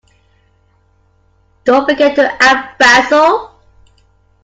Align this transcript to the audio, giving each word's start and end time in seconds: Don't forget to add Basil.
Don't 1.63 1.87
forget 1.87 2.15
to 2.15 2.27
add 2.43 2.75
Basil. 2.79 3.51